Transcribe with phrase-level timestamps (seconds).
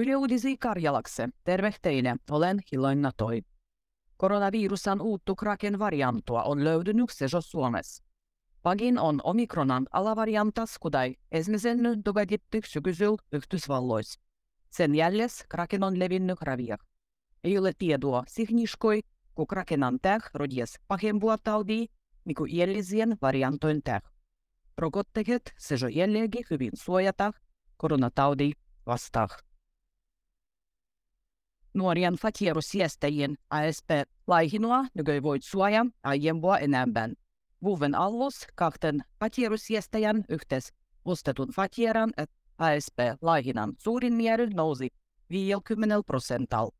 [0.00, 1.28] Yle Uudisi Karjalakse.
[1.44, 3.42] Terve teille, olen Hiloina Toi.
[4.16, 8.04] Koronavirusan uuttu kraken variantua on löytynyt seso Suomessa.
[8.62, 14.20] Pagin on omikronan alavariantas, kudai ensimmäisen doveditty sykysyl Yhdysvalloissa.
[14.70, 16.76] Sen jäljes kraken on levinnyt ravia.
[17.44, 19.00] Ei ole tietoa signiskoi,
[19.34, 21.86] kun krakenan täh rodies pahempua taudii,
[22.24, 24.02] mikä iellisien variantoin täh.
[24.78, 27.32] Rokotteet sejo jälleenkin hyvin suojata
[27.76, 28.52] koronataudi
[28.86, 29.47] vastaan.
[31.78, 33.90] Nuorien fatierusjästäjien ASP
[34.26, 37.14] laihinua nykyään voit suojaa aiempua enemmän.
[37.62, 40.72] Vuoden alussa kahten fatierusjästäjän yhteis
[41.04, 42.12] ostetun fatieran
[42.58, 44.88] ASP-laihinan suurin määrä nousi
[45.30, 46.70] 50 prosentalla.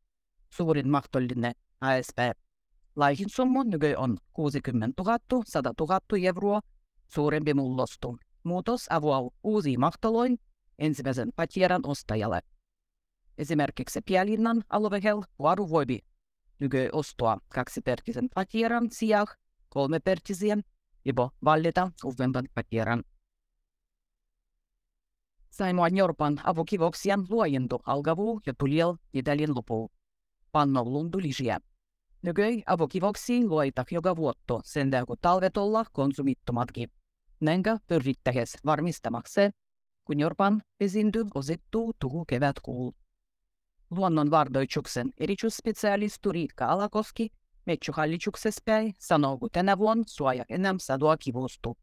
[0.49, 3.59] Suurin mahdollinen ASP-laihin summa
[3.97, 6.59] on 60 000 100 000 euroa
[7.07, 8.17] suurempi mullostu.
[8.43, 10.39] Muutos avaa uusia mahtaloin
[10.79, 12.41] ensimmäisen patieran ostajalle.
[13.39, 15.85] Esimerkiksi Pielinnan alueella vuoru voi
[16.59, 19.27] nykyään ostaa kaksipertisen patieran sijaan
[19.69, 20.63] kolmepertisen
[21.05, 23.03] jopa valita uudemman patieran.
[25.49, 29.91] Saimaan Jorpan avukivoksien luojentu alkavuu ja tuliel Italien lopuu.
[30.51, 31.59] Panno lundulisia.
[32.21, 36.91] Nykyään avukivoksiin luoita joka vuotto sen kun talvet olla konsumittomatkin.
[37.39, 39.41] Näinkö pyrittähes varmistamaksi,
[40.05, 42.91] kun Jorpan esiintyy osittuu tuhu kevätkuul.
[43.91, 47.29] Luonnonvardoituksen erityisspesialisti Riikka Alakoski
[47.65, 51.77] Metsähallituksessa päin sanoo, tänä vuonna suoja enää sadoa kivustu.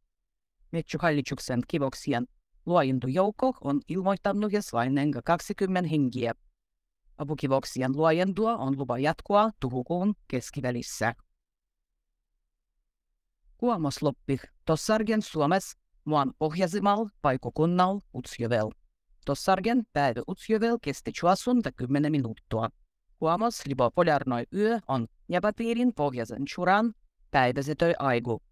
[0.73, 2.27] Metsähallituksen kivoksien
[2.67, 4.93] luojentujoukko on ilmoittanut vain
[5.25, 6.35] 20 henkiä.
[7.19, 11.15] Apukivoksien luojentua on lupa jatkua tuhukuun keskivälissä.
[13.57, 18.71] Kuomosloppi Tossargen Suomessa maan pohjaisimmal paikokunnal Utsjövel.
[19.27, 22.71] Tossargen päivä Utsjövel kesti 20 minuuttia.
[23.19, 26.95] Kuomos libo polarnoi yö on Japapiirin pohjaisen churan
[27.31, 28.43] päiväsetö aigu.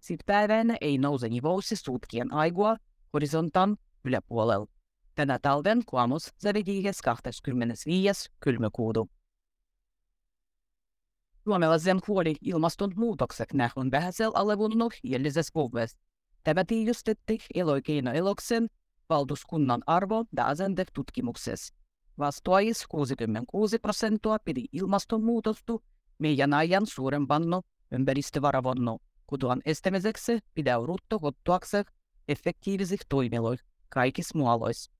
[0.00, 2.76] Sitten päivänä ei nouse nivousi suutkien aigua
[3.12, 4.66] horisontan yläpuolella.
[5.14, 8.30] Tänä talven kuomos zavediihes 25.
[8.40, 9.08] kylmäkuudu.
[11.44, 15.98] Suomalaisen huoli ilmastonmuutokset nähon vähäisellä alevunnut jällisessä vuodessa.
[16.44, 18.68] Tämä tiivistettiin eloikeino eloksen
[19.10, 21.74] valtuuskunnan arvo Daasente tutkimuksessa.
[22.18, 25.84] Vastuajis 66 prosenttia pidi ilmastonmuutostu
[26.18, 31.84] meidän ajan suurempanno ympäristövaravonno, kutuan estämiseksi pidä rutto hottuakse
[32.28, 34.92] effektiivisih toimiloih kaikissa muoloissa.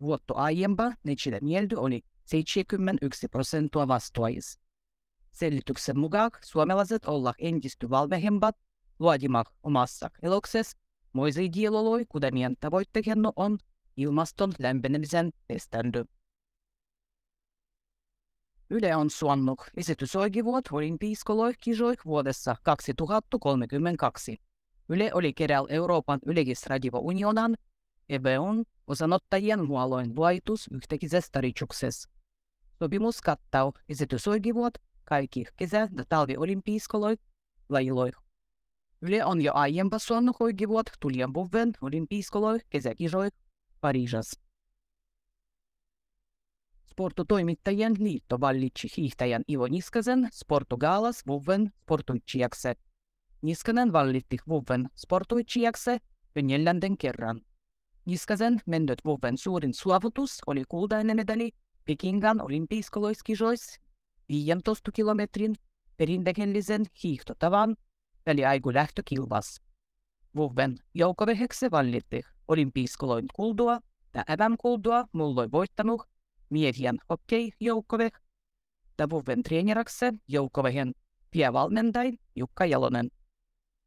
[0.00, 4.60] Vuotto aiempa neitsille mieldy oli 71 prosenttia vastuajis.
[5.32, 8.56] Selityksen mukaan suomalaiset olla entistä valvehempat
[8.98, 10.78] luodimak omassa eloksessa
[11.12, 13.58] moisei dialoloi, kuten tavoitteena on
[13.96, 16.06] ilmaston lämpenemisen estänyt.
[18.70, 24.36] Yle on suonnut esitysoikivuot olympiiskoloikisoik vuodessa 2032.
[24.88, 27.56] Yle oli kerällä Euroopan yleisradio unionan
[28.08, 32.10] EBUn osanottajien huoloin luoitus yhtekisestä riitsuksessa.
[32.78, 34.74] Sopimus kattaa esitysoikivuot
[35.04, 37.20] kaikki kesä- ja talviolympiiskoloik
[37.68, 38.25] lajiloik.
[39.06, 43.34] Yle on jo aiempa suonnut oikivuot tulien vuoden olympiiskoloik kesäkisoik
[43.80, 44.40] Pariisassa.
[46.90, 52.68] Sportotoimittajien liitto vallitsi hiihtäjän Ivo Niskasen Sportogaalas vuoden sportoitsijaksi.
[53.42, 55.90] Niskanen vallitti vuoden sportoitsijaksi
[56.34, 57.40] jo kerran.
[58.04, 61.50] Niskasen mennyt vuoden suurin suovutus oli kultainen medali
[61.84, 63.80] Pekingan olympiiskoloiskisoissa
[64.28, 65.54] 15 kilometrin
[65.96, 67.76] perinteellisen hiihtotavan
[68.26, 69.60] väliaiku lähtökilvas.
[70.36, 73.80] Vuoden joukkoveheksi vallitti olympiiskoloin kuldua
[74.14, 76.02] ja MM-kuldua mulloi voittanut
[76.50, 78.10] miehien hokkeijoukkove
[78.98, 80.92] ja vuoden treeneraksi joukkovehen
[81.36, 83.10] päävalmentaja Jukka Jalonen.